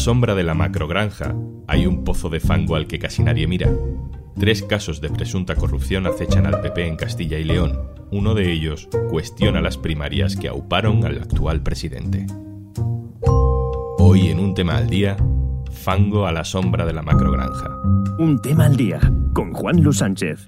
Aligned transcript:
sombra 0.00 0.34
de 0.34 0.42
la 0.44 0.54
macrogranja 0.54 1.34
hay 1.68 1.86
un 1.86 2.04
pozo 2.04 2.30
de 2.30 2.40
fango 2.40 2.74
al 2.74 2.86
que 2.86 2.98
casi 2.98 3.22
nadie 3.22 3.46
mira. 3.46 3.70
Tres 4.38 4.62
casos 4.62 5.02
de 5.02 5.10
presunta 5.10 5.54
corrupción 5.56 6.06
acechan 6.06 6.46
al 6.46 6.62
PP 6.62 6.86
en 6.86 6.96
Castilla 6.96 7.38
y 7.38 7.44
León. 7.44 7.78
Uno 8.10 8.34
de 8.34 8.50
ellos 8.50 8.88
cuestiona 9.10 9.60
las 9.60 9.76
primarias 9.76 10.36
que 10.36 10.48
auparon 10.48 11.04
al 11.04 11.18
actual 11.18 11.62
presidente. 11.62 12.26
Hoy 13.98 14.28
en 14.28 14.40
un 14.40 14.54
tema 14.54 14.78
al 14.78 14.88
día, 14.88 15.18
fango 15.70 16.26
a 16.26 16.32
la 16.32 16.44
sombra 16.44 16.86
de 16.86 16.94
la 16.94 17.02
macrogranja. 17.02 17.68
Un 18.18 18.40
tema 18.40 18.64
al 18.64 18.76
día 18.76 18.98
con 19.34 19.52
Juan 19.52 19.82
Luis 19.82 19.98
Sánchez. 19.98 20.46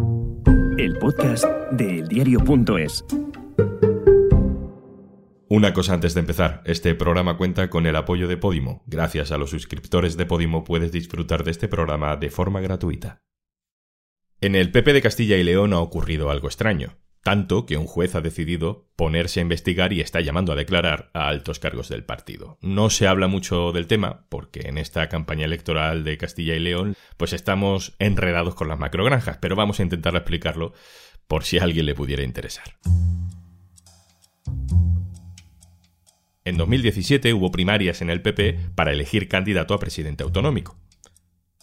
El 0.79 0.97
podcast 0.99 1.45
de 1.73 1.99
eldiario.es. 1.99 3.05
Una 5.55 5.75
cosa 5.75 5.93
antes 5.93 6.15
de 6.15 6.21
empezar, 6.21 6.63
este 6.65 6.95
programa 6.95 7.37
cuenta 7.37 7.69
con 7.69 7.85
el 7.85 7.95
apoyo 7.95 8.27
de 8.27 8.39
Podimo. 8.39 8.83
Gracias 8.87 9.33
a 9.33 9.37
los 9.37 9.51
suscriptores 9.51 10.17
de 10.17 10.25
Podimo 10.25 10.65
puedes 10.65 10.93
disfrutar 10.93 11.45
de 11.45 11.51
este 11.51 11.69
programa 11.69 12.17
de 12.17 12.31
forma 12.31 12.63
gratuita. 12.63 13.21
En 14.41 14.55
el 14.55 14.73
PP 14.73 14.95
de 14.95 15.03
Castilla 15.03 15.37
y 15.37 15.45
León 15.45 15.75
ha 15.75 15.81
ocurrido 15.81 16.31
algo 16.31 16.47
extraño, 16.47 16.97
tanto 17.23 17.67
que 17.67 17.77
un 17.77 17.85
juez 17.85 18.15
ha 18.15 18.23
decidido 18.23 18.89
ponerse 18.97 19.41
a 19.41 19.43
investigar 19.43 19.93
y 19.93 20.01
está 20.01 20.23
llamando 20.23 20.53
a 20.53 20.57
declarar 20.57 21.11
a 21.13 21.29
altos 21.29 21.59
cargos 21.59 21.91
del 21.91 22.03
partido. 22.03 22.57
No 22.63 22.89
se 22.89 23.07
habla 23.07 23.27
mucho 23.27 23.73
del 23.73 23.87
tema, 23.87 24.25
porque 24.31 24.69
en 24.71 24.79
esta 24.79 25.11
campaña 25.11 25.45
electoral 25.45 26.03
de 26.03 26.17
Castilla 26.17 26.55
y 26.55 26.61
León, 26.61 26.97
pues 27.19 27.35
estamos 27.35 27.95
enredados 27.99 28.55
con 28.55 28.69
las 28.69 28.79
macrogranjas, 28.79 29.37
pero 29.37 29.55
vamos 29.55 29.81
a 29.81 29.83
intentar 29.83 30.17
explicarlo 30.17 30.73
por 31.27 31.45
si 31.45 31.59
a 31.59 31.65
alguien 31.65 31.85
le 31.85 31.95
pudiera 31.95 32.23
interesar. 32.23 32.65
En 36.45 36.57
2017 36.57 37.33
hubo 37.35 37.53
primarias 37.53 38.03
en 38.03 38.11
el 38.11 38.21
PP 38.21 38.59
para 38.75 38.93
elegir 38.93 39.29
candidato 39.29 39.75
a 39.75 39.79
presidente 39.79 40.25
autonómico. 40.25 40.77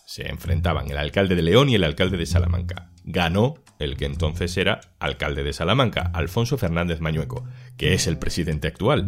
Se 0.05 0.29
enfrentaban 0.29 0.89
el 0.89 0.97
alcalde 0.97 1.35
de 1.35 1.41
León 1.41 1.69
y 1.69 1.75
el 1.75 1.83
alcalde 1.83 2.17
de 2.17 2.25
Salamanca. 2.25 2.91
Ganó 3.03 3.55
el 3.77 3.97
que 3.97 4.05
entonces 4.05 4.55
era 4.57 4.81
alcalde 4.99 5.43
de 5.43 5.53
Salamanca, 5.53 6.11
Alfonso 6.13 6.57
Fernández 6.57 7.01
Mañueco, 7.01 7.45
que 7.77 7.93
es 7.93 8.07
el 8.07 8.17
presidente 8.17 8.67
actual, 8.67 9.07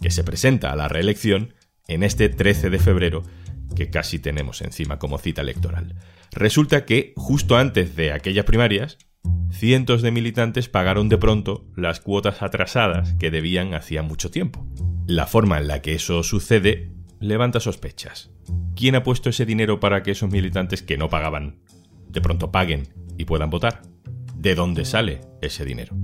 que 0.00 0.10
se 0.10 0.24
presenta 0.24 0.72
a 0.72 0.76
la 0.76 0.88
reelección 0.88 1.54
en 1.88 2.02
este 2.02 2.28
13 2.28 2.70
de 2.70 2.78
febrero 2.78 3.22
que 3.76 3.90
casi 3.90 4.18
tenemos 4.18 4.62
encima 4.62 4.98
como 4.98 5.18
cita 5.18 5.42
electoral. 5.42 5.94
Resulta 6.32 6.84
que 6.84 7.12
justo 7.16 7.56
antes 7.56 7.96
de 7.96 8.12
aquellas 8.12 8.44
primarias, 8.44 8.98
cientos 9.50 10.02
de 10.02 10.10
militantes 10.10 10.68
pagaron 10.68 11.08
de 11.08 11.18
pronto 11.18 11.66
las 11.76 12.00
cuotas 12.00 12.42
atrasadas 12.42 13.14
que 13.14 13.30
debían 13.30 13.74
hacía 13.74 14.02
mucho 14.02 14.30
tiempo. 14.30 14.66
La 15.06 15.26
forma 15.26 15.58
en 15.58 15.66
la 15.66 15.82
que 15.82 15.94
eso 15.94 16.22
sucede 16.22 16.92
levanta 17.18 17.58
sospechas. 17.58 18.30
¿Quién 18.76 18.94
ha 18.94 19.02
puesto 19.02 19.30
ese 19.30 19.44
dinero 19.44 19.80
para 19.80 20.02
que 20.02 20.12
esos 20.12 20.30
militantes 20.30 20.82
que 20.82 20.96
no 20.96 21.08
pagaban 21.08 21.58
de 22.08 22.20
pronto 22.20 22.52
paguen 22.52 22.88
y 23.18 23.24
puedan 23.24 23.50
votar? 23.50 23.82
¿De 24.36 24.54
dónde 24.54 24.84
sale 24.84 25.20
ese 25.40 25.64
dinero? 25.64 25.96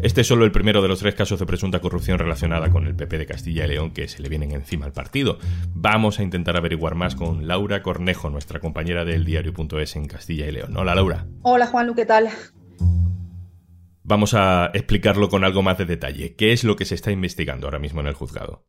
Este 0.00 0.22
es 0.22 0.26
solo 0.28 0.44
el 0.44 0.52
primero 0.52 0.80
de 0.80 0.88
los 0.88 1.00
tres 1.00 1.14
casos 1.14 1.40
de 1.40 1.46
presunta 1.46 1.80
corrupción 1.80 2.18
relacionada 2.18 2.70
con 2.70 2.86
el 2.86 2.94
PP 2.94 3.18
de 3.18 3.26
Castilla 3.26 3.66
y 3.66 3.68
León 3.68 3.90
que 3.90 4.08
se 4.08 4.22
le 4.22 4.28
vienen 4.28 4.52
encima 4.52 4.86
al 4.86 4.92
partido. 4.92 5.38
Vamos 5.74 6.20
a 6.20 6.22
intentar 6.22 6.56
averiguar 6.56 6.94
más 6.94 7.16
con 7.16 7.46
Laura 7.46 7.82
Cornejo, 7.82 8.30
nuestra 8.30 8.60
compañera 8.60 9.04
del 9.04 9.24
diario.es 9.24 9.96
en 9.96 10.06
Castilla 10.06 10.46
y 10.46 10.52
León. 10.52 10.76
Hola 10.76 10.94
Laura. 10.94 11.26
Hola 11.42 11.66
Juanlu, 11.66 11.94
¿qué 11.94 12.06
tal? 12.06 12.30
Vamos 14.10 14.34
a 14.34 14.72
explicarlo 14.74 15.28
con 15.28 15.44
algo 15.44 15.62
más 15.62 15.78
de 15.78 15.84
detalle. 15.84 16.34
¿Qué 16.34 16.52
es 16.52 16.64
lo 16.64 16.74
que 16.74 16.84
se 16.84 16.96
está 16.96 17.12
investigando 17.12 17.68
ahora 17.68 17.78
mismo 17.78 18.00
en 18.00 18.08
el 18.08 18.14
juzgado? 18.14 18.64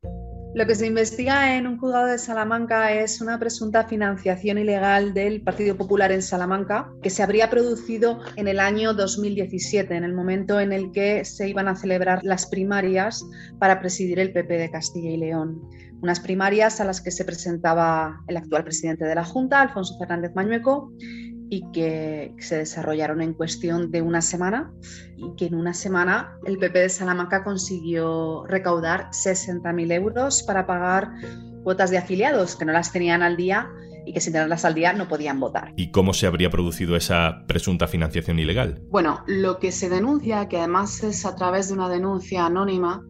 Lo 0.54 0.68
que 0.68 0.76
se 0.76 0.86
investiga 0.86 1.58
en 1.58 1.66
un 1.66 1.80
juzgado 1.80 2.06
de 2.06 2.20
Salamanca 2.20 2.94
es 2.94 3.22
una 3.22 3.40
presunta 3.40 3.88
financiación 3.88 4.60
ilegal 4.60 5.16
del 5.16 5.42
Partido 5.42 5.76
Popular 5.76 6.12
en 6.12 6.22
Salamanca 6.22 6.92
que 7.02 7.10
se 7.10 7.24
habría 7.24 7.50
producido 7.50 8.20
en 8.36 8.48
el 8.48 8.60
año 8.60 8.94
2017, 8.94 9.96
en 9.96 10.04
el 10.04 10.14
momento 10.14 10.60
en 10.60 10.74
el 10.74 10.92
que 10.92 11.26
se 11.26 11.50
iban 11.50 11.68
a 11.68 11.76
celebrar 11.76 12.20
las 12.22 12.46
primarias 12.46 13.26
para 13.58 13.80
presidir 13.80 14.20
el 14.20 14.34
PP 14.34 14.60
de 14.60 14.70
Castilla 14.70 15.10
y 15.10 15.18
León. 15.18 15.60
Unas 16.04 16.20
primarias 16.20 16.80
a 16.82 16.86
las 16.86 17.02
que 17.02 17.10
se 17.10 17.26
presentaba 17.26 18.22
el 18.28 18.38
actual 18.38 18.64
presidente 18.64 19.06
de 19.06 19.16
la 19.16 19.24
Junta, 19.24 19.62
Alfonso 19.62 19.98
Fernández 19.98 20.34
Mañueco, 20.36 20.92
y 21.52 21.70
que 21.74 22.34
se 22.40 22.56
desarrollaron 22.56 23.22
en 23.22 23.34
cuestión 23.34 23.92
de 23.92 24.02
una 24.02 24.22
semana 24.22 24.72
y 25.18 25.36
que 25.36 25.48
en 25.48 25.56
una 25.56 25.74
semana 25.74 26.40
el 26.46 26.58
PP 26.58 26.80
de 26.80 26.90
Salamanca 26.90 27.44
consiguió 27.44 28.46
recaudar 28.48 29.10
60.000 29.10 29.92
euros 29.92 30.44
para 30.44 30.66
pagar 30.66 31.12
cuotas 31.64 31.92
de 31.92 31.98
afiliados 31.98 32.56
que 32.56 32.64
no 32.64 32.72
las 32.72 32.94
tenían 32.94 33.22
al 33.22 33.36
día 33.36 33.70
y 34.06 34.14
que 34.14 34.22
sin 34.22 34.32
tenerlas 34.32 34.64
al 34.64 34.76
día 34.76 34.94
no 34.94 35.10
podían 35.10 35.42
votar. 35.42 35.74
¿Y 35.76 35.92
cómo 35.92 36.14
se 36.14 36.26
habría 36.26 36.50
producido 36.50 36.96
esa 36.96 37.44
presunta 37.48 37.86
financiación 37.86 38.40
ilegal? 38.40 38.82
Bueno, 38.90 39.22
lo 39.28 39.60
que 39.60 39.74
se 39.74 39.90
denuncia, 39.90 40.48
que 40.48 40.58
además 40.58 41.04
es 41.04 41.26
a 41.26 41.36
través 41.36 41.68
de 41.68 41.74
una 41.74 41.90
denuncia 41.90 42.46
anónima, 42.46 43.06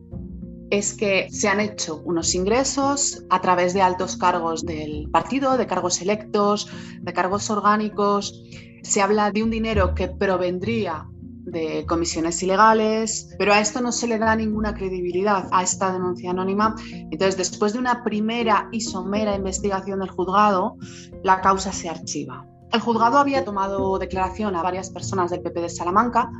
es 0.71 0.93
que 0.93 1.27
se 1.29 1.49
han 1.49 1.59
hecho 1.59 2.01
unos 2.05 2.33
ingresos 2.33 3.23
a 3.29 3.41
través 3.41 3.73
de 3.73 3.81
altos 3.81 4.15
cargos 4.15 4.65
del 4.65 5.09
partido, 5.11 5.57
de 5.57 5.67
cargos 5.67 6.01
electos, 6.01 6.69
de 7.01 7.13
cargos 7.13 7.49
orgánicos. 7.49 8.41
Se 8.81 9.01
habla 9.01 9.31
de 9.31 9.43
un 9.43 9.51
dinero 9.51 9.93
que 9.93 10.07
provendría 10.07 11.05
de 11.43 11.85
comisiones 11.87 12.41
ilegales, 12.41 13.35
pero 13.37 13.53
a 13.53 13.59
esto 13.59 13.81
no 13.81 13.91
se 13.91 14.07
le 14.07 14.17
da 14.17 14.33
ninguna 14.35 14.73
credibilidad 14.73 15.49
a 15.51 15.61
esta 15.61 15.91
denuncia 15.91 16.31
anónima. 16.31 16.75
Entonces, 17.11 17.35
después 17.35 17.73
de 17.73 17.79
una 17.79 18.03
primera 18.03 18.69
y 18.71 18.79
somera 18.79 19.35
investigación 19.35 19.99
del 19.99 20.09
juzgado, 20.09 20.77
la 21.23 21.41
causa 21.41 21.73
se 21.73 21.89
archiva. 21.89 22.47
El 22.71 22.79
juzgado 22.79 23.17
había 23.17 23.43
tomado 23.43 23.99
declaración 23.99 24.55
a 24.55 24.63
varias 24.63 24.89
personas 24.89 25.31
del 25.31 25.41
PP 25.41 25.61
de 25.61 25.69
Salamanca 25.69 26.31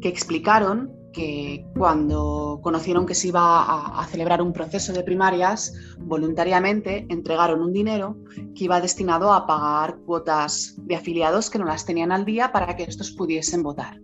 que 0.00 0.08
explicaron 0.08 0.90
que 1.16 1.66
cuando 1.74 2.60
conocieron 2.62 3.06
que 3.06 3.14
se 3.14 3.28
iba 3.28 3.98
a, 3.98 4.06
celebrar 4.06 4.42
un 4.42 4.52
proceso 4.52 4.92
de 4.92 5.02
primarias, 5.02 5.72
voluntariamente 5.98 7.06
entregaron 7.08 7.62
un 7.62 7.72
dinero 7.72 8.18
que 8.54 8.64
iba 8.64 8.82
destinado 8.82 9.32
a 9.32 9.46
pagar 9.46 9.96
cuotas 10.04 10.74
de 10.76 10.94
afiliados 10.94 11.48
que 11.48 11.58
no 11.58 11.64
las 11.64 11.86
tenían 11.86 12.12
al 12.12 12.26
día 12.26 12.52
para 12.52 12.76
que 12.76 12.82
estos 12.82 13.12
pudiesen 13.12 13.62
votar. 13.62 13.98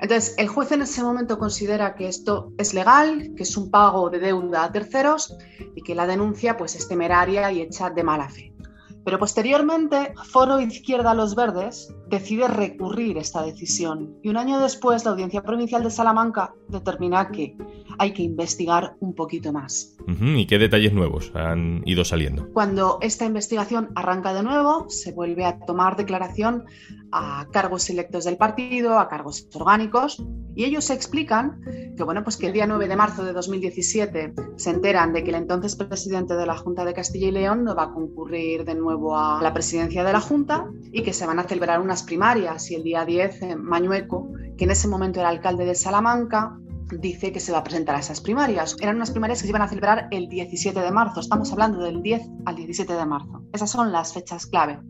Entonces, 0.00 0.34
el 0.38 0.48
juez 0.48 0.72
en 0.72 0.82
ese 0.82 1.02
momento 1.02 1.38
considera 1.38 1.94
que 1.94 2.08
esto 2.08 2.52
es 2.56 2.72
legal, 2.72 3.34
que 3.36 3.42
es 3.42 3.56
un 3.58 3.70
pago 3.70 4.08
de 4.08 4.20
deuda 4.20 4.64
a 4.64 4.72
terceros 4.72 5.36
y 5.76 5.82
que 5.82 5.94
la 5.94 6.06
denuncia 6.06 6.56
pues, 6.56 6.74
es 6.74 6.88
temeraria 6.88 7.52
y 7.52 7.60
hecha 7.60 7.90
de 7.90 8.02
mala 8.02 8.30
fe. 8.30 8.54
Pero 9.04 9.18
posteriormente, 9.18 10.12
Foro 10.30 10.60
Izquierda 10.60 11.14
Los 11.14 11.34
Verdes 11.34 11.94
decide 12.08 12.48
recurrir 12.48 13.18
esta 13.18 13.42
decisión 13.42 14.14
y 14.22 14.28
un 14.28 14.36
año 14.36 14.60
después 14.60 15.04
la 15.04 15.12
Audiencia 15.12 15.42
Provincial 15.42 15.82
de 15.82 15.90
Salamanca 15.90 16.54
determina 16.68 17.30
que 17.30 17.56
hay 17.98 18.12
que 18.12 18.22
investigar 18.22 18.96
un 19.00 19.14
poquito 19.14 19.52
más. 19.52 19.96
¿Y 20.06 20.46
qué 20.46 20.58
detalles 20.58 20.92
nuevos 20.92 21.32
han 21.34 21.82
ido 21.84 22.04
saliendo? 22.04 22.48
Cuando 22.52 22.98
esta 23.02 23.24
investigación 23.24 23.90
arranca 23.94 24.32
de 24.32 24.42
nuevo, 24.42 24.88
se 24.88 25.12
vuelve 25.12 25.44
a 25.44 25.58
tomar 25.60 25.96
declaración 25.96 26.64
a 27.12 27.46
cargos 27.52 27.88
electos 27.90 28.24
del 28.24 28.36
partido, 28.36 28.98
a 28.98 29.08
cargos 29.08 29.48
orgánicos, 29.54 30.22
y 30.54 30.64
ellos 30.64 30.90
explican 30.90 31.60
que, 31.96 32.02
bueno, 32.02 32.24
pues 32.24 32.36
que 32.36 32.46
el 32.46 32.52
día 32.52 32.66
9 32.66 32.88
de 32.88 32.96
marzo 32.96 33.24
de 33.24 33.32
2017 33.32 34.34
se 34.56 34.70
enteran 34.70 35.12
de 35.12 35.22
que 35.22 35.30
el 35.30 35.36
entonces 35.36 35.76
presidente 35.76 36.34
de 36.34 36.46
la 36.46 36.56
Junta 36.56 36.84
de 36.84 36.94
Castilla 36.94 37.28
y 37.28 37.32
León 37.32 37.64
no 37.64 37.74
va 37.74 37.84
a 37.84 37.92
concurrir 37.92 38.64
de 38.64 38.74
nuevo 38.74 39.16
a 39.16 39.40
la 39.42 39.52
presidencia 39.52 40.02
de 40.02 40.12
la 40.12 40.20
Junta 40.20 40.66
y 40.90 41.02
que 41.02 41.12
se 41.12 41.26
van 41.26 41.38
a 41.38 41.44
celebrar 41.44 41.80
unas 41.80 42.02
primarias 42.02 42.70
y 42.70 42.74
el 42.74 42.82
día 42.82 43.04
10 43.04 43.56
Mañueco, 43.56 44.32
que 44.56 44.64
en 44.64 44.72
ese 44.72 44.88
momento 44.88 45.20
era 45.20 45.28
alcalde 45.28 45.64
de 45.64 45.74
Salamanca, 45.74 46.58
dice 46.90 47.32
que 47.32 47.40
se 47.40 47.52
va 47.52 47.58
a 47.58 47.64
presentar 47.64 47.94
a 47.94 48.00
esas 48.00 48.20
primarias. 48.20 48.76
Eran 48.80 48.96
unas 48.96 49.10
primarias 49.10 49.40
que 49.40 49.46
se 49.46 49.50
iban 49.50 49.62
a 49.62 49.68
celebrar 49.68 50.08
el 50.10 50.28
17 50.28 50.80
de 50.80 50.90
marzo. 50.90 51.20
Estamos 51.20 51.52
hablando 51.52 51.84
del 51.84 52.02
10 52.02 52.22
al 52.46 52.56
17 52.56 52.92
de 52.92 53.06
marzo. 53.06 53.42
Esas 53.52 53.70
son 53.70 53.92
las 53.92 54.12
fechas 54.12 54.46
clave. 54.46 54.80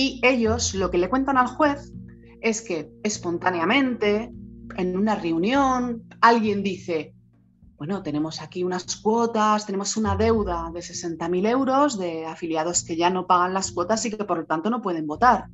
Y 0.00 0.20
ellos 0.22 0.76
lo 0.76 0.92
que 0.92 0.98
le 0.98 1.10
cuentan 1.10 1.38
al 1.38 1.48
juez 1.48 1.92
es 2.40 2.62
que 2.62 2.88
espontáneamente, 3.02 4.32
en 4.76 4.96
una 4.96 5.16
reunión, 5.16 6.04
alguien 6.20 6.62
dice, 6.62 7.16
bueno, 7.76 8.00
tenemos 8.04 8.40
aquí 8.40 8.62
unas 8.62 8.94
cuotas, 8.94 9.66
tenemos 9.66 9.96
una 9.96 10.14
deuda 10.14 10.70
de 10.72 10.78
60.000 10.78 11.48
euros 11.48 11.98
de 11.98 12.26
afiliados 12.26 12.84
que 12.84 12.94
ya 12.94 13.10
no 13.10 13.26
pagan 13.26 13.54
las 13.54 13.72
cuotas 13.72 14.06
y 14.06 14.10
que 14.10 14.24
por 14.24 14.38
lo 14.38 14.46
tanto 14.46 14.70
no 14.70 14.82
pueden 14.82 15.08
votar. 15.08 15.46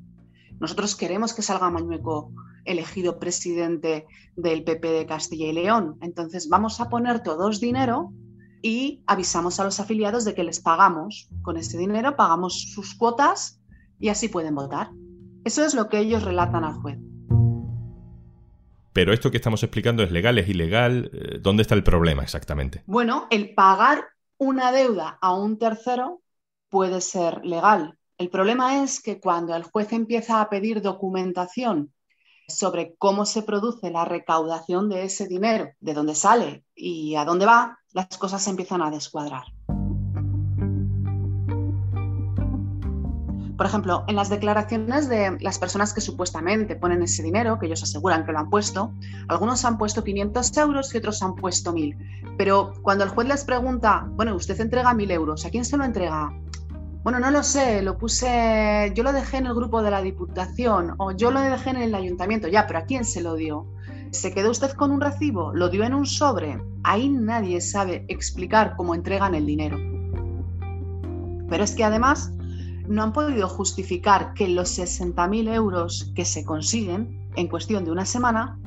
Nosotros 0.60 0.94
queremos 0.94 1.32
que 1.32 1.40
salga 1.40 1.70
Mañueco 1.70 2.30
elegido 2.66 3.18
presidente 3.18 4.06
del 4.36 4.62
PP 4.62 4.86
de 4.86 5.06
Castilla 5.06 5.46
y 5.46 5.52
León. 5.54 5.96
Entonces 6.02 6.50
vamos 6.50 6.82
a 6.82 6.90
poner 6.90 7.22
todos 7.22 7.60
dinero 7.60 8.12
y 8.60 9.02
avisamos 9.06 9.58
a 9.58 9.64
los 9.64 9.80
afiliados 9.80 10.26
de 10.26 10.34
que 10.34 10.44
les 10.44 10.60
pagamos. 10.60 11.30
Con 11.40 11.56
ese 11.56 11.78
dinero 11.78 12.14
pagamos 12.14 12.72
sus 12.74 12.94
cuotas 12.94 13.58
y 14.04 14.10
así 14.10 14.28
pueden 14.28 14.54
votar. 14.54 14.90
Eso 15.44 15.64
es 15.64 15.72
lo 15.72 15.88
que 15.88 15.98
ellos 15.98 16.24
relatan 16.24 16.62
al 16.62 16.74
juez. 16.74 16.98
Pero 18.92 19.14
esto 19.14 19.30
que 19.30 19.38
estamos 19.38 19.62
explicando 19.62 20.02
es 20.02 20.12
legal, 20.12 20.36
es 20.36 20.46
ilegal. 20.46 21.10
Eh, 21.14 21.38
¿Dónde 21.40 21.62
está 21.62 21.74
el 21.74 21.82
problema 21.82 22.22
exactamente? 22.22 22.82
Bueno, 22.84 23.26
el 23.30 23.54
pagar 23.54 24.04
una 24.36 24.72
deuda 24.72 25.16
a 25.22 25.32
un 25.32 25.58
tercero 25.58 26.20
puede 26.68 27.00
ser 27.00 27.46
legal. 27.46 27.98
El 28.18 28.28
problema 28.28 28.84
es 28.84 29.00
que 29.00 29.20
cuando 29.20 29.56
el 29.56 29.62
juez 29.62 29.90
empieza 29.94 30.42
a 30.42 30.50
pedir 30.50 30.82
documentación 30.82 31.94
sobre 32.46 32.96
cómo 32.96 33.24
se 33.24 33.42
produce 33.42 33.90
la 33.90 34.04
recaudación 34.04 34.90
de 34.90 35.04
ese 35.04 35.26
dinero, 35.28 35.70
de 35.80 35.94
dónde 35.94 36.14
sale 36.14 36.62
y 36.74 37.14
a 37.14 37.24
dónde 37.24 37.46
va, 37.46 37.78
las 37.94 38.18
cosas 38.18 38.42
se 38.42 38.50
empiezan 38.50 38.82
a 38.82 38.90
descuadrar. 38.90 39.44
Por 43.56 43.66
ejemplo, 43.66 44.04
en 44.08 44.16
las 44.16 44.30
declaraciones 44.30 45.08
de 45.08 45.36
las 45.40 45.58
personas 45.58 45.94
que 45.94 46.00
supuestamente 46.00 46.74
ponen 46.74 47.02
ese 47.02 47.22
dinero, 47.22 47.58
que 47.58 47.66
ellos 47.66 47.82
aseguran 47.82 48.26
que 48.26 48.32
lo 48.32 48.40
han 48.40 48.50
puesto, 48.50 48.92
algunos 49.28 49.64
han 49.64 49.78
puesto 49.78 50.02
500 50.02 50.56
euros 50.56 50.92
y 50.94 50.98
otros 50.98 51.22
han 51.22 51.36
puesto 51.36 51.72
1.000. 51.72 52.34
Pero 52.36 52.72
cuando 52.82 53.04
el 53.04 53.10
juez 53.10 53.28
les 53.28 53.44
pregunta, 53.44 54.06
bueno, 54.10 54.34
usted 54.34 54.60
entrega 54.60 54.92
1.000 54.92 55.10
euros, 55.12 55.46
¿a 55.46 55.50
quién 55.50 55.64
se 55.64 55.76
lo 55.76 55.84
entrega? 55.84 56.32
Bueno, 57.04 57.20
no 57.20 57.30
lo 57.30 57.42
sé, 57.42 57.82
lo 57.82 57.96
puse, 57.96 58.90
yo 58.96 59.02
lo 59.04 59.12
dejé 59.12 59.36
en 59.36 59.46
el 59.46 59.54
grupo 59.54 59.82
de 59.82 59.90
la 59.90 60.02
Diputación 60.02 60.94
o 60.98 61.12
yo 61.12 61.30
lo 61.30 61.40
dejé 61.40 61.70
en 61.70 61.76
el 61.76 61.94
ayuntamiento, 61.94 62.48
ya, 62.48 62.66
pero 62.66 62.80
¿a 62.80 62.86
quién 62.86 63.04
se 63.04 63.20
lo 63.20 63.34
dio? 63.34 63.66
¿Se 64.10 64.32
quedó 64.32 64.50
usted 64.50 64.72
con 64.72 64.90
un 64.90 65.00
recibo? 65.00 65.52
¿Lo 65.52 65.68
dio 65.68 65.84
en 65.84 65.92
un 65.92 66.06
sobre? 66.06 66.60
Ahí 66.82 67.08
nadie 67.08 67.60
sabe 67.60 68.04
explicar 68.08 68.74
cómo 68.76 68.94
entregan 68.94 69.34
el 69.34 69.44
dinero. 69.44 69.76
Pero 71.48 71.62
es 71.62 71.74
que 71.74 71.84
además 71.84 72.32
no 72.88 73.02
han 73.02 73.12
podido 73.12 73.48
justificar 73.48 74.34
que 74.34 74.48
los 74.48 74.78
60.000 74.78 75.52
euros 75.52 76.12
que 76.14 76.24
se 76.24 76.44
consiguen 76.44 77.30
en 77.36 77.48
cuestión 77.48 77.84
de 77.84 77.90
una 77.90 78.04
semana 78.04 78.58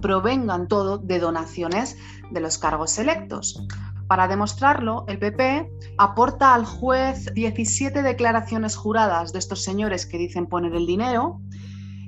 provengan 0.00 0.68
todo 0.68 0.98
de 0.98 1.18
donaciones 1.18 1.96
de 2.30 2.40
los 2.40 2.58
cargos 2.58 2.98
electos. 2.98 3.66
Para 4.06 4.28
demostrarlo, 4.28 5.04
el 5.08 5.18
PP 5.18 5.70
aporta 5.96 6.54
al 6.54 6.66
juez 6.66 7.32
17 7.32 8.02
declaraciones 8.02 8.76
juradas 8.76 9.32
de 9.32 9.38
estos 9.38 9.64
señores 9.64 10.04
que 10.04 10.18
dicen 10.18 10.46
poner 10.46 10.74
el 10.74 10.86
dinero 10.86 11.40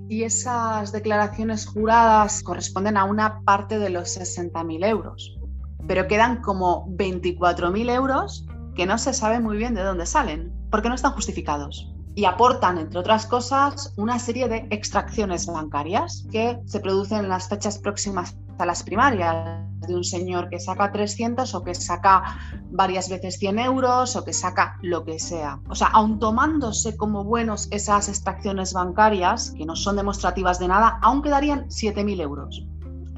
y 0.08 0.24
esas 0.24 0.92
declaraciones 0.92 1.66
juradas 1.66 2.42
corresponden 2.42 2.98
a 2.98 3.04
una 3.04 3.40
parte 3.40 3.78
de 3.78 3.88
los 3.88 4.18
60.000 4.18 4.86
euros. 4.86 5.38
Pero 5.86 6.06
quedan 6.06 6.42
como 6.42 6.86
24.000 6.88 7.90
euros 7.90 8.46
que 8.74 8.86
no 8.86 8.98
se 8.98 9.12
sabe 9.12 9.40
muy 9.40 9.56
bien 9.56 9.74
de 9.74 9.82
dónde 9.82 10.06
salen 10.06 10.52
porque 10.70 10.88
no 10.88 10.94
están 10.94 11.12
justificados 11.12 11.94
y 12.14 12.26
aportan, 12.26 12.78
entre 12.78 13.00
otras 13.00 13.26
cosas, 13.26 13.92
una 13.96 14.18
serie 14.18 14.48
de 14.48 14.68
extracciones 14.70 15.46
bancarias 15.46 16.26
que 16.30 16.60
se 16.66 16.80
producen 16.80 17.20
en 17.20 17.28
las 17.28 17.48
fechas 17.48 17.78
próximas 17.78 18.36
a 18.58 18.66
las 18.66 18.84
primarias, 18.84 19.64
de 19.86 19.94
un 19.94 20.04
señor 20.04 20.48
que 20.48 20.60
saca 20.60 20.92
300 20.92 21.54
o 21.54 21.64
que 21.64 21.74
saca 21.74 22.38
varias 22.70 23.08
veces 23.08 23.38
100 23.38 23.58
euros 23.58 24.16
o 24.16 24.24
que 24.24 24.32
saca 24.32 24.78
lo 24.82 25.04
que 25.04 25.18
sea. 25.18 25.60
O 25.68 25.74
sea, 25.74 25.88
aun 25.88 26.18
tomándose 26.18 26.96
como 26.96 27.24
buenos 27.24 27.68
esas 27.70 28.08
extracciones 28.08 28.72
bancarias, 28.72 29.52
que 29.56 29.66
no 29.66 29.76
son 29.76 29.96
demostrativas 29.96 30.58
de 30.58 30.68
nada, 30.68 30.98
aún 31.02 31.22
quedarían 31.22 31.66
7.000 31.68 32.20
euros. 32.20 32.66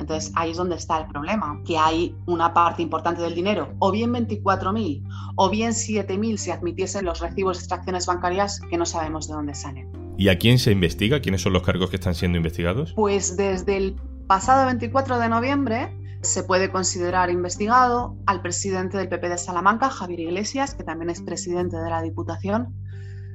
Entonces 0.07 0.31
ahí 0.37 0.53
es 0.53 0.57
donde 0.57 0.77
está 0.77 0.99
el 0.99 1.09
problema, 1.09 1.61
que 1.67 1.77
hay 1.77 2.15
una 2.27 2.55
parte 2.55 2.81
importante 2.81 3.23
del 3.23 3.35
dinero, 3.35 3.75
o 3.81 3.91
bien 3.91 4.13
24.000, 4.13 5.03
o 5.35 5.51
bien 5.51 5.73
7.000 5.73 6.37
si 6.37 6.53
admitiesen 6.53 7.05
los 7.05 7.19
recibos 7.19 7.57
de 7.57 7.63
extracciones 7.63 8.07
bancarias 8.07 8.61
que 8.71 8.79
no 8.79 8.87
sabemos 8.87 9.27
de 9.27 9.35
dónde 9.35 9.55
salen. 9.57 9.91
¿Y 10.17 10.29
a 10.29 10.39
quién 10.39 10.61
se 10.61 10.71
investiga? 10.71 11.21
¿Quiénes 11.21 11.43
son 11.43 11.55
los 11.55 11.65
cargos 11.65 11.91
que 11.91 11.97
están 11.97 12.15
siendo 12.15 12.37
investigados? 12.37 12.93
Pues 12.95 13.37
desde 13.37 13.77
el 13.77 13.97
pasado 14.29 14.67
24 14.67 15.19
de 15.19 15.29
noviembre 15.29 15.99
se 16.21 16.45
puede 16.45 16.71
considerar 16.71 17.29
investigado 17.29 18.17
al 18.27 18.43
presidente 18.43 18.99
del 18.99 19.09
PP 19.09 19.29
de 19.29 19.39
Salamanca, 19.39 19.91
Javier 19.91 20.21
Iglesias, 20.21 20.77
que 20.77 20.85
también 20.85 21.11
es 21.11 21.21
presidente 21.21 21.77
de 21.79 21.91
la 21.91 22.01
Diputación, 22.01 22.77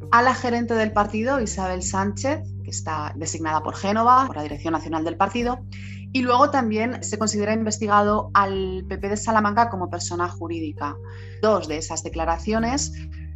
a 0.09 0.21
la 0.21 0.33
gerente 0.33 0.73
del 0.73 0.91
partido, 0.91 1.39
Isabel 1.39 1.83
Sánchez, 1.83 2.41
que 2.63 2.69
está 2.69 3.13
designada 3.15 3.61
por 3.61 3.75
Génova, 3.75 4.27
por 4.27 4.37
la 4.37 4.43
Dirección 4.43 4.73
Nacional 4.73 5.03
del 5.03 5.17
Partido, 5.17 5.59
y 6.13 6.21
luego 6.21 6.49
también 6.49 7.03
se 7.03 7.17
considera 7.17 7.53
investigado 7.53 8.31
al 8.33 8.85
PP 8.87 9.09
de 9.09 9.17
Salamanca 9.17 9.69
como 9.69 9.89
persona 9.89 10.27
jurídica. 10.27 10.95
Dos 11.41 11.67
de 11.67 11.77
esas 11.77 12.03
declaraciones 12.03 12.91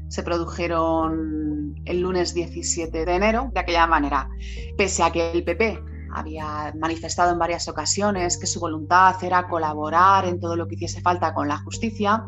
se 0.10 0.24
produjeron 0.24 1.76
el 1.86 2.02
lunes 2.02 2.34
17 2.34 3.06
de 3.06 3.16
enero 3.16 3.50
de 3.54 3.60
aquella 3.60 3.88
manera. 3.88 4.30
Pese 4.78 5.04
a 5.04 5.12
que 5.12 5.32
el 5.32 5.44
PP 5.44 5.80
había 6.14 6.74
manifestado 6.78 7.32
en 7.32 7.40
varias 7.40 7.68
ocasiones 7.68 8.38
que 8.38 8.48
su 8.48 8.60
voluntad 8.60 9.16
era 9.24 9.48
colaborar 9.48 10.26
en 10.26 10.40
todo 10.40 10.56
lo 10.56 10.68
que 10.68 10.76
hiciese 10.76 11.02
falta 11.02 11.34
con 11.34 11.48
la 11.48 11.58
justicia, 11.58 12.26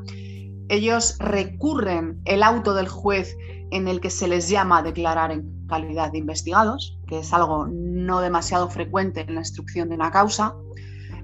ellos 0.69 1.18
recurren 1.19 2.22
el 2.25 2.44
auto 2.44 2.74
del 2.74 2.89
juez 2.89 3.38
en 3.71 3.87
el 3.87 3.99
que 3.99 4.09
se 4.09 4.27
les 4.27 4.49
llama 4.49 4.79
a 4.79 4.83
declarar 4.83 5.31
en 5.31 5.65
calidad 5.67 6.11
de 6.11 6.19
investigados, 6.19 6.97
que 7.07 7.19
es 7.19 7.33
algo 7.33 7.67
no 7.67 8.21
demasiado 8.21 8.69
frecuente 8.69 9.21
en 9.21 9.35
la 9.35 9.41
instrucción 9.41 9.89
de 9.89 9.95
una 9.95 10.11
causa, 10.11 10.55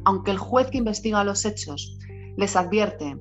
aunque 0.04 0.32
el 0.32 0.38
juez 0.38 0.68
que 0.70 0.78
investiga 0.78 1.24
los 1.24 1.46
hechos 1.46 1.98
les 2.36 2.56
advierte 2.56 3.18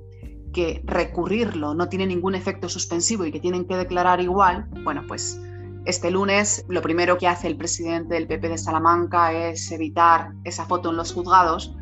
que 0.52 0.82
recurrirlo 0.84 1.74
no 1.74 1.88
tiene 1.88 2.06
ningún 2.06 2.34
efecto 2.34 2.69
suspensivo 2.69 3.24
y 3.24 3.32
que 3.32 3.40
tienen 3.40 3.64
que 3.66 3.76
declarar 3.76 4.20
igual, 4.20 4.69
bueno, 4.84 5.02
pues 5.06 5.40
este 5.84 6.10
lunes 6.10 6.64
lo 6.69 6.82
primero 6.82 7.19
que 7.19 7.26
hace 7.26 7.48
el 7.48 7.56
presidente 7.56 8.14
del 8.14 8.28
PP 8.28 8.48
de 8.48 8.58
Salamanca 8.58 9.32
es 9.32 9.70
evitar 9.72 10.32
esa 10.44 10.64
foto 10.66 10.90
en 10.90 10.96
los 10.96 11.12
juzgados, 11.12 11.74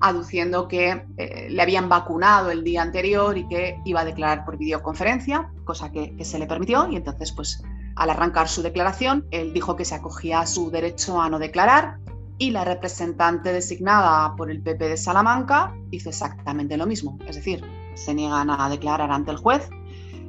aduciendo 0.00 0.68
que 0.68 1.04
eh, 1.16 1.48
le 1.50 1.62
habían 1.62 1.88
vacunado 1.88 2.50
el 2.50 2.64
día 2.64 2.82
anterior 2.82 3.36
y 3.36 3.46
que 3.48 3.80
iba 3.84 4.00
a 4.00 4.04
declarar 4.04 4.44
por 4.44 4.56
videoconferencia, 4.56 5.50
cosa 5.64 5.90
que, 5.90 6.14
que 6.16 6.24
se 6.24 6.38
le 6.38 6.46
permitió 6.46 6.88
y 6.88 6.96
entonces 6.96 7.32
pues 7.32 7.62
al 7.96 8.10
arrancar 8.10 8.48
su 8.48 8.62
declaración, 8.62 9.26
él 9.32 9.52
dijo 9.52 9.74
que 9.74 9.84
se 9.84 9.96
acogía 9.96 10.40
a 10.40 10.46
su 10.46 10.70
derecho 10.70 11.20
a 11.20 11.28
no 11.28 11.38
declarar 11.38 11.98
y 12.38 12.52
la 12.52 12.64
representante 12.64 13.52
designada 13.52 14.34
por 14.36 14.50
el 14.50 14.62
PP 14.62 14.88
de 14.88 14.96
Salamanca 14.96 15.74
hizo 15.90 16.08
exactamente 16.08 16.76
lo 16.76 16.86
mismo, 16.86 17.18
es 17.26 17.36
decir, 17.36 17.64
se 17.94 18.14
niegan 18.14 18.50
a 18.50 18.68
declarar 18.70 19.10
ante 19.10 19.32
el 19.32 19.36
juez. 19.36 19.68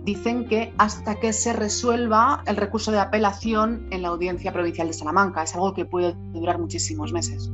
Dicen 0.04 0.48
que 0.48 0.74
hasta 0.78 1.16
que 1.20 1.34
se 1.34 1.54
resuelva 1.54 2.42
el 2.48 2.56
recurso 2.56 2.92
de 2.92 3.00
apelación 3.00 3.88
en 3.92 4.02
la 4.02 4.08
Audiencia 4.08 4.52
Provincial 4.52 4.88
de 4.88 4.94
Salamanca, 4.94 5.44
es 5.44 5.54
algo 5.54 5.74
que 5.74 5.86
puede 5.86 6.16
durar 6.34 6.58
muchísimos 6.58 7.14
meses. 7.14 7.52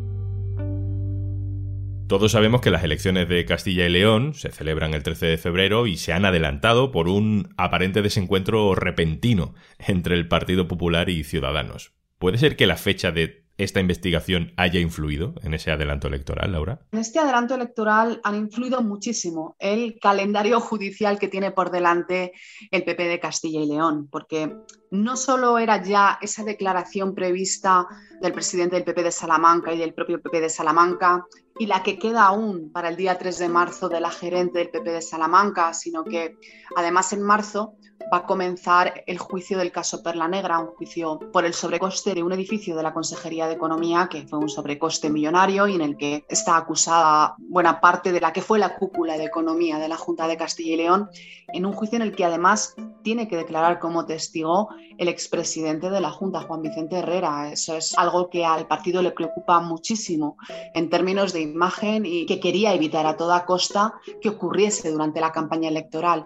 Todos 2.08 2.34
sabemos 2.34 2.62
que 2.62 2.70
las 2.70 2.84
elecciones 2.84 3.28
de 3.28 3.46
Castilla 3.46 3.88
y 3.88 3.90
León 3.90 4.36
se 4.36 4.52
celebran 4.52 4.94
el 4.94 5.02
13 5.02 5.26
de 5.26 5.38
febrero 5.40 5.88
y 5.88 5.98
se 5.98 6.14
han 6.14 6.24
adelantado 6.24 6.92
por 6.92 7.10
un 7.10 7.54
aparente 7.58 8.04
desencuentro 8.04 8.76
repentino 8.76 9.56
entre 9.80 10.14
el 10.14 10.28
Partido 10.28 10.68
Popular 10.68 11.10
y 11.10 11.24
Ciudadanos. 11.24 11.94
¿Puede 12.20 12.38
ser 12.38 12.58
que 12.58 12.68
la 12.68 12.78
fecha 12.78 13.12
de 13.12 13.46
esta 13.58 13.80
investigación 13.80 14.54
haya 14.58 14.80
influido 14.80 15.34
en 15.42 15.54
ese 15.54 15.72
adelanto 15.72 16.08
electoral, 16.08 16.52
Laura? 16.52 16.82
En 16.92 17.00
este 17.00 17.20
adelanto 17.20 17.56
electoral 17.56 18.20
han 18.24 18.36
influido 18.36 18.84
muchísimo 18.84 19.56
el 19.60 19.98
calendario 20.00 20.60
judicial 20.60 21.18
que 21.18 21.28
tiene 21.28 21.52
por 21.52 21.72
delante 21.72 22.34
el 22.70 22.84
PP 22.84 23.08
de 23.08 23.20
Castilla 23.20 23.62
y 23.62 23.68
León, 23.68 24.10
porque 24.12 24.54
no 24.92 25.18
solo 25.18 25.58
era 25.58 25.82
ya 25.82 26.20
esa 26.22 26.44
declaración 26.44 27.16
prevista 27.16 27.88
del 28.22 28.34
presidente 28.34 28.76
del 28.76 28.86
PP 28.86 29.04
de 29.04 29.12
Salamanca 29.12 29.74
y 29.74 29.78
del 29.78 29.94
propio 29.94 30.22
PP 30.22 30.42
de 30.42 30.50
Salamanca 30.50 31.26
y 31.58 31.68
la 31.68 31.84
que 31.84 31.98
queda 31.98 32.26
aún 32.26 32.72
para 32.72 32.90
el 32.90 32.96
día 32.96 33.18
3 33.18 33.38
de 33.38 33.50
marzo 33.50 33.90
de 33.90 34.02
la 34.02 34.12
gerente 34.12 34.60
del 34.60 34.70
PP 34.70 34.92
de 34.92 35.02
Salamanca, 35.02 35.74
sino 35.74 36.04
que 36.04 36.38
además 36.76 37.14
en 37.14 37.22
marzo 37.22 37.76
va 38.14 38.18
a 38.18 38.26
comenzar 38.26 39.04
el 39.08 39.18
juicio 39.18 39.58
del 39.58 39.72
caso 39.72 40.04
Perla 40.04 40.28
Negra, 40.28 40.60
un 40.60 40.68
juicio 40.68 41.20
por 41.32 41.46
el 41.46 41.54
sobrecoste 41.54 42.14
de 42.14 42.24
un 42.24 42.34
edificio 42.34 42.76
de 42.76 42.84
la 42.84 42.94
Consejería 42.94 43.48
de 43.48 43.54
Economía, 43.54 44.08
que 44.12 44.28
fue 44.28 44.40
un 44.40 44.50
sobrecoste 44.50 45.10
millonario 45.10 45.68
y 45.68 45.76
en 45.76 45.82
el 45.82 45.98
que 45.98 46.26
está 46.30 46.58
acusada 46.58 47.36
buena 47.38 47.80
parte 47.80 48.12
de 48.12 48.22
la 48.22 48.34
que 48.34 48.42
fue 48.42 48.60
la 48.60 48.76
cúpula 48.76 49.18
de 49.18 49.26
economía 49.26 49.80
de 49.80 49.88
la 49.88 49.98
Junta 49.98 50.28
de 50.28 50.38
Castilla 50.38 50.74
y 50.74 50.78
León, 50.78 51.10
en 51.48 51.66
un 51.66 51.74
juicio 51.74 51.96
en 51.96 52.02
el 52.02 52.16
que 52.16 52.26
además 52.26 52.76
tiene 53.06 53.28
que 53.28 53.38
declarar 53.38 53.78
como 53.78 54.08
testigo 54.08 54.70
el 54.98 55.08
expresidente 55.10 55.92
de 55.92 56.02
la 56.02 56.10
Junta, 56.10 56.42
Juan 56.42 56.64
Vicente 56.64 56.98
Herrera. 56.98 57.52
Eso 57.52 57.78
es 57.78 57.96
algo 58.00 58.32
que 58.32 58.44
al 58.44 58.68
partido 58.68 59.04
le 59.04 59.12
preocupa 59.12 59.62
muchísimo 59.62 60.38
en 60.74 60.90
términos 60.90 61.32
de 61.32 61.42
imagen 61.42 62.04
y 62.04 62.26
que 62.26 62.40
quería 62.40 62.74
evitar 62.74 63.06
a 63.06 63.16
toda 63.16 63.46
costa 63.46 63.94
que 64.20 64.30
ocurriese 64.30 64.90
durante 64.90 65.22
la 65.22 65.32
campaña 65.32 65.70
electoral. 65.70 66.26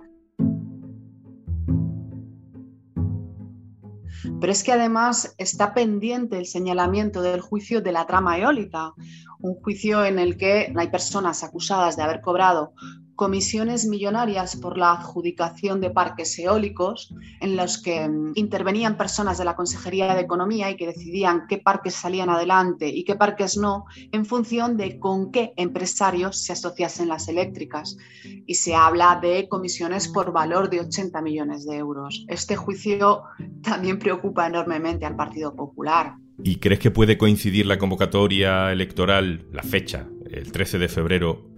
Pero 4.39 4.51
es 4.53 4.63
que 4.63 4.71
además 4.71 5.35
está 5.37 5.73
pendiente 5.73 6.37
el 6.37 6.45
señalamiento 6.45 7.21
del 7.21 7.41
juicio 7.41 7.81
de 7.81 7.91
la 7.91 8.07
trama 8.07 8.37
eólica, 8.37 8.93
un 9.41 9.55
juicio 9.55 10.05
en 10.05 10.17
el 10.17 10.37
que 10.37 10.73
hay 10.73 10.87
personas 10.87 11.43
acusadas 11.43 11.97
de 11.97 12.03
haber 12.03 12.21
cobrado 12.21 12.73
comisiones 13.19 13.85
millonarias 13.85 14.55
por 14.55 14.77
la 14.77 14.93
adjudicación 14.93 15.81
de 15.81 15.89
parques 15.89 16.39
eólicos 16.39 17.13
en 17.41 17.57
los 17.57 17.83
que 17.83 18.07
mm, 18.07 18.31
intervenían 18.35 18.95
personas 18.95 19.37
de 19.37 19.43
la 19.43 19.57
Consejería 19.57 20.15
de 20.15 20.21
Economía 20.21 20.71
y 20.71 20.77
que 20.77 20.87
decidían 20.87 21.43
qué 21.49 21.57
parques 21.57 21.95
salían 21.95 22.29
adelante 22.29 22.87
y 22.87 23.03
qué 23.03 23.15
parques 23.15 23.57
no 23.57 23.83
en 24.13 24.25
función 24.25 24.77
de 24.77 24.99
con 24.99 25.33
qué 25.33 25.51
empresarios 25.57 26.41
se 26.41 26.53
asociasen 26.53 27.09
las 27.09 27.27
eléctricas. 27.27 27.97
Y 28.23 28.55
se 28.55 28.73
habla 28.73 29.19
de 29.21 29.49
comisiones 29.49 30.07
por 30.07 30.31
valor 30.31 30.69
de 30.69 30.79
80 30.79 31.21
millones 31.21 31.65
de 31.65 31.75
euros. 31.75 32.23
Este 32.29 32.55
juicio 32.55 33.23
también 33.61 33.99
preocupa 33.99 34.47
enormemente 34.47 35.05
al 35.05 35.17
Partido 35.17 35.53
Popular. 35.57 36.15
¿Y 36.41 36.55
crees 36.55 36.79
que 36.79 36.89
puede 36.89 37.17
coincidir 37.17 37.65
la 37.65 37.77
convocatoria 37.77 38.71
electoral, 38.71 39.45
la 39.51 39.63
fecha, 39.63 40.07
el 40.31 40.53
13 40.53 40.77
de 40.77 40.87
febrero, 40.87 41.48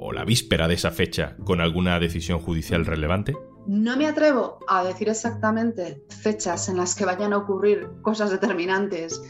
o 0.00 0.12
la 0.12 0.24
víspera 0.24 0.66
de 0.66 0.74
esa 0.74 0.90
fecha 0.90 1.36
con 1.44 1.60
alguna 1.60 2.00
decisión 2.00 2.40
judicial 2.40 2.86
relevante? 2.86 3.36
No 3.66 3.96
me 3.96 4.06
atrevo 4.06 4.58
a 4.66 4.82
decir 4.82 5.08
exactamente 5.10 6.02
fechas 6.08 6.68
en 6.68 6.78
las 6.78 6.94
que 6.94 7.04
vayan 7.04 7.34
a 7.34 7.38
ocurrir 7.38 7.88
cosas 8.00 8.30
determinantes, 8.30 9.22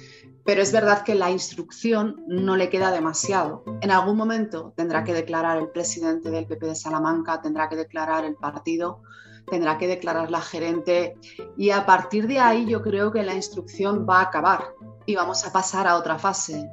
pero 0.44 0.62
es 0.62 0.72
verdad 0.72 1.02
que 1.02 1.16
la 1.16 1.30
instrucción 1.30 2.22
no 2.28 2.56
le 2.56 2.70
queda 2.70 2.92
demasiado. 2.92 3.64
En 3.82 3.90
algún 3.90 4.16
momento 4.16 4.72
tendrá 4.76 5.02
que 5.02 5.12
declarar 5.12 5.58
el 5.58 5.68
presidente 5.70 6.30
del 6.30 6.46
PP 6.46 6.66
de 6.66 6.74
Salamanca, 6.76 7.42
tendrá 7.42 7.68
que 7.68 7.76
declarar 7.76 8.24
el 8.24 8.36
partido, 8.36 9.02
tendrá 9.50 9.76
que 9.76 9.88
declarar 9.88 10.30
la 10.30 10.40
gerente 10.40 11.16
y 11.56 11.70
a 11.70 11.84
partir 11.84 12.28
de 12.28 12.38
ahí 12.38 12.66
yo 12.66 12.80
creo 12.80 13.10
que 13.10 13.24
la 13.24 13.34
instrucción 13.34 14.06
va 14.08 14.20
a 14.20 14.24
acabar 14.24 14.74
y 15.04 15.16
vamos 15.16 15.44
a 15.44 15.52
pasar 15.52 15.88
a 15.88 15.96
otra 15.96 16.18
fase. 16.18 16.70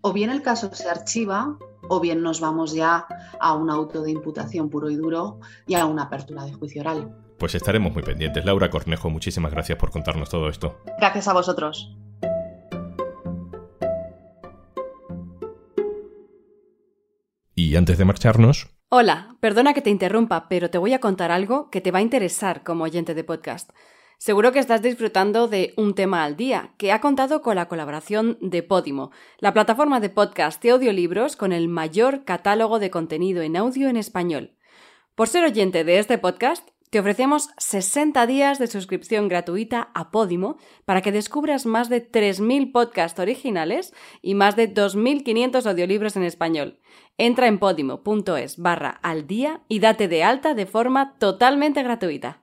O 0.00 0.12
bien 0.12 0.30
el 0.30 0.42
caso 0.42 0.72
se 0.72 0.88
archiva 0.88 1.58
o 1.88 2.00
bien 2.00 2.22
nos 2.22 2.40
vamos 2.40 2.74
ya 2.74 3.06
a 3.40 3.54
un 3.54 3.70
auto 3.70 4.02
de 4.02 4.10
imputación 4.10 4.70
puro 4.70 4.90
y 4.90 4.96
duro 4.96 5.40
y 5.66 5.74
a 5.74 5.86
una 5.86 6.04
apertura 6.04 6.44
de 6.44 6.52
juicio 6.52 6.82
oral. 6.82 7.14
Pues 7.38 7.54
estaremos 7.54 7.92
muy 7.92 8.02
pendientes. 8.02 8.44
Laura 8.44 8.70
Cornejo, 8.70 9.10
muchísimas 9.10 9.52
gracias 9.52 9.78
por 9.78 9.90
contarnos 9.90 10.30
todo 10.30 10.48
esto. 10.48 10.76
Gracias 10.98 11.26
a 11.28 11.32
vosotros. 11.32 11.96
Y 17.54 17.76
antes 17.76 17.98
de 17.98 18.04
marcharnos... 18.04 18.68
Hola, 18.88 19.36
perdona 19.40 19.72
que 19.72 19.80
te 19.80 19.90
interrumpa, 19.90 20.48
pero 20.48 20.68
te 20.68 20.78
voy 20.78 20.92
a 20.92 21.00
contar 21.00 21.30
algo 21.30 21.70
que 21.70 21.80
te 21.80 21.90
va 21.90 22.00
a 22.00 22.02
interesar 22.02 22.62
como 22.62 22.84
oyente 22.84 23.14
de 23.14 23.24
podcast. 23.24 23.70
Seguro 24.22 24.52
que 24.52 24.60
estás 24.60 24.82
disfrutando 24.82 25.48
de 25.48 25.74
Un 25.76 25.96
tema 25.96 26.22
al 26.22 26.36
día, 26.36 26.74
que 26.76 26.92
ha 26.92 27.00
contado 27.00 27.42
con 27.42 27.56
la 27.56 27.66
colaboración 27.66 28.38
de 28.40 28.62
Podimo, 28.62 29.10
la 29.38 29.52
plataforma 29.52 29.98
de 29.98 30.10
podcast 30.10 30.64
y 30.64 30.68
audiolibros 30.68 31.34
con 31.34 31.52
el 31.52 31.66
mayor 31.66 32.22
catálogo 32.22 32.78
de 32.78 32.88
contenido 32.88 33.42
en 33.42 33.56
audio 33.56 33.88
en 33.88 33.96
español. 33.96 34.54
Por 35.16 35.26
ser 35.26 35.42
oyente 35.42 35.82
de 35.82 35.98
este 35.98 36.18
podcast, 36.18 36.68
te 36.90 37.00
ofrecemos 37.00 37.48
60 37.58 38.24
días 38.28 38.60
de 38.60 38.68
suscripción 38.68 39.26
gratuita 39.26 39.90
a 39.92 40.12
Podimo 40.12 40.56
para 40.84 41.02
que 41.02 41.10
descubras 41.10 41.66
más 41.66 41.88
de 41.88 42.08
3.000 42.08 42.70
podcasts 42.70 43.18
originales 43.18 43.92
y 44.20 44.36
más 44.36 44.54
de 44.54 44.72
2.500 44.72 45.68
audiolibros 45.68 46.14
en 46.14 46.22
español. 46.22 46.78
Entra 47.18 47.48
en 47.48 47.58
podimo.es 47.58 48.56
barra 48.58 49.00
al 49.02 49.26
día 49.26 49.62
y 49.66 49.80
date 49.80 50.06
de 50.06 50.22
alta 50.22 50.54
de 50.54 50.66
forma 50.66 51.18
totalmente 51.18 51.82
gratuita. 51.82 52.42